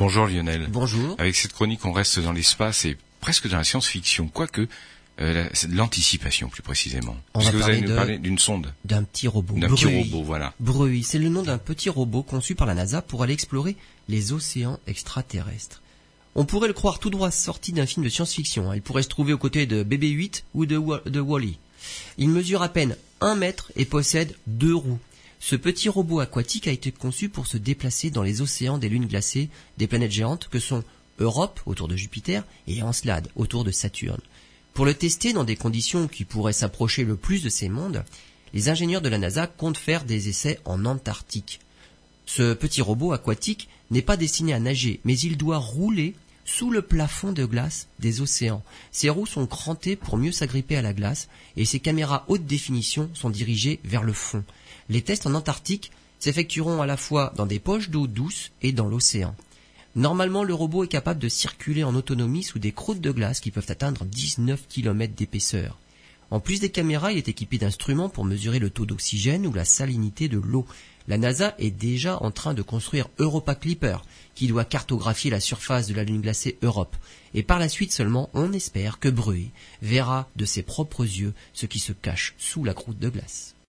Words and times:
Bonjour 0.00 0.26
Lionel. 0.26 0.66
Bonjour. 0.70 1.14
Avec 1.18 1.36
cette 1.36 1.52
chronique, 1.52 1.84
on 1.84 1.92
reste 1.92 2.18
dans 2.20 2.32
l'espace 2.32 2.86
et 2.86 2.96
presque 3.20 3.48
dans 3.48 3.58
la 3.58 3.64
science-fiction, 3.64 4.28
quoique 4.28 4.66
euh, 5.20 5.46
c'est 5.52 5.70
de 5.70 5.76
l'anticipation 5.76 6.48
plus 6.48 6.62
précisément. 6.62 7.14
On 7.34 7.40
Parce 7.40 7.44
va 7.44 7.52
que 7.52 7.56
vous 7.58 7.62
allez 7.64 7.80
nous 7.82 7.94
parler 7.94 8.16
d'une 8.18 8.38
sonde, 8.38 8.72
D'un 8.86 9.02
petit 9.02 9.28
robot. 9.28 9.58
d'un 9.58 9.68
petit 9.68 9.84
Bruy. 9.84 10.02
robot, 10.10 10.22
voilà. 10.24 10.54
Bruy, 10.58 11.02
c'est 11.02 11.18
le 11.18 11.28
nom 11.28 11.42
d'un 11.42 11.58
petit 11.58 11.90
robot 11.90 12.22
conçu 12.22 12.54
par 12.54 12.66
la 12.66 12.74
NASA 12.74 13.02
pour 13.02 13.22
aller 13.22 13.34
explorer 13.34 13.76
les 14.08 14.32
océans 14.32 14.80
extraterrestres. 14.86 15.82
On 16.34 16.46
pourrait 16.46 16.68
le 16.68 16.74
croire 16.74 16.98
tout 16.98 17.10
droit 17.10 17.30
sorti 17.30 17.72
d'un 17.72 17.84
film 17.84 18.02
de 18.02 18.08
science-fiction. 18.10 18.70
hein. 18.70 18.76
Il 18.76 18.80
pourrait 18.82 19.02
se 19.02 19.08
trouver 19.08 19.34
aux 19.34 19.38
côtés 19.38 19.66
de 19.66 19.84
BB-8 19.84 20.44
ou 20.54 20.64
de, 20.64 20.78
Wa- 20.78 21.02
de 21.04 21.20
Wally. 21.20 21.58
Il 22.16 22.30
mesure 22.30 22.62
à 22.62 22.70
peine 22.70 22.96
un 23.20 23.34
mètre 23.34 23.70
et 23.76 23.84
possède 23.84 24.34
deux 24.46 24.74
roues. 24.74 24.98
Ce 25.40 25.56
petit 25.56 25.88
robot 25.88 26.20
aquatique 26.20 26.68
a 26.68 26.70
été 26.70 26.92
conçu 26.92 27.30
pour 27.30 27.46
se 27.46 27.56
déplacer 27.56 28.10
dans 28.10 28.22
les 28.22 28.42
océans 28.42 28.76
des 28.76 28.90
lunes 28.90 29.06
glacées 29.06 29.48
des 29.78 29.86
planètes 29.86 30.12
géantes 30.12 30.48
que 30.48 30.60
sont 30.60 30.84
Europe 31.18 31.60
autour 31.64 31.88
de 31.88 31.96
Jupiter 31.96 32.44
et 32.66 32.82
Encelade 32.82 33.28
autour 33.36 33.64
de 33.64 33.70
Saturne. 33.70 34.20
Pour 34.74 34.84
le 34.84 34.94
tester 34.94 35.32
dans 35.32 35.44
des 35.44 35.56
conditions 35.56 36.08
qui 36.08 36.24
pourraient 36.24 36.52
s'approcher 36.52 37.04
le 37.04 37.16
plus 37.16 37.42
de 37.42 37.48
ces 37.48 37.70
mondes, 37.70 38.04
les 38.52 38.68
ingénieurs 38.68 39.00
de 39.00 39.08
la 39.08 39.18
NASA 39.18 39.46
comptent 39.46 39.78
faire 39.78 40.04
des 40.04 40.28
essais 40.28 40.60
en 40.66 40.84
Antarctique. 40.84 41.60
Ce 42.26 42.52
petit 42.52 42.82
robot 42.82 43.12
aquatique 43.12 43.68
n'est 43.90 44.02
pas 44.02 44.18
destiné 44.18 44.52
à 44.52 44.60
nager, 44.60 45.00
mais 45.04 45.18
il 45.18 45.36
doit 45.38 45.58
rouler 45.58 46.14
sous 46.56 46.70
le 46.70 46.82
plafond 46.82 47.32
de 47.32 47.44
glace 47.44 47.86
des 48.00 48.20
océans. 48.20 48.62
Ses 48.90 49.08
roues 49.08 49.26
sont 49.26 49.46
crantées 49.46 49.94
pour 49.94 50.16
mieux 50.16 50.32
s'agripper 50.32 50.76
à 50.76 50.82
la 50.82 50.92
glace 50.92 51.28
et 51.56 51.64
ses 51.64 51.78
caméras 51.80 52.24
haute 52.28 52.44
définition 52.44 53.08
sont 53.14 53.30
dirigées 53.30 53.78
vers 53.84 54.02
le 54.02 54.12
fond. 54.12 54.42
Les 54.88 55.02
tests 55.02 55.26
en 55.26 55.34
Antarctique 55.34 55.92
s'effectueront 56.18 56.82
à 56.82 56.86
la 56.86 56.96
fois 56.96 57.32
dans 57.36 57.46
des 57.46 57.60
poches 57.60 57.90
d'eau 57.90 58.06
douce 58.06 58.50
et 58.62 58.72
dans 58.72 58.88
l'océan. 58.88 59.34
Normalement, 59.94 60.44
le 60.44 60.54
robot 60.54 60.84
est 60.84 60.88
capable 60.88 61.20
de 61.20 61.28
circuler 61.28 61.84
en 61.84 61.94
autonomie 61.94 62.42
sous 62.42 62.58
des 62.58 62.72
croûtes 62.72 63.00
de 63.00 63.12
glace 63.12 63.40
qui 63.40 63.50
peuvent 63.50 63.64
atteindre 63.68 64.04
19 64.04 64.66
km 64.68 65.14
d'épaisseur. 65.14 65.78
En 66.30 66.38
plus 66.38 66.60
des 66.60 66.70
caméras, 66.70 67.12
il 67.12 67.18
est 67.18 67.28
équipé 67.28 67.58
d'instruments 67.58 68.08
pour 68.08 68.24
mesurer 68.24 68.60
le 68.60 68.70
taux 68.70 68.86
d'oxygène 68.86 69.46
ou 69.46 69.52
la 69.52 69.64
salinité 69.64 70.28
de 70.28 70.38
l'eau. 70.38 70.64
La 71.08 71.18
NASA 71.18 71.54
est 71.58 71.72
déjà 71.72 72.22
en 72.22 72.30
train 72.30 72.54
de 72.54 72.62
construire 72.62 73.08
Europa 73.18 73.56
Clipper, 73.56 73.98
qui 74.36 74.46
doit 74.46 74.64
cartographier 74.64 75.30
la 75.30 75.40
surface 75.40 75.88
de 75.88 75.94
la 75.94 76.04
lune 76.04 76.20
glacée 76.20 76.56
Europe. 76.62 76.96
Et 77.34 77.42
par 77.42 77.58
la 77.58 77.68
suite 77.68 77.92
seulement, 77.92 78.30
on 78.32 78.52
espère 78.52 79.00
que 79.00 79.08
Bruy 79.08 79.50
verra 79.82 80.28
de 80.36 80.44
ses 80.44 80.62
propres 80.62 81.04
yeux 81.04 81.34
ce 81.52 81.66
qui 81.66 81.80
se 81.80 81.92
cache 81.92 82.34
sous 82.38 82.62
la 82.62 82.74
croûte 82.74 82.98
de 82.98 83.08
glace. 83.08 83.56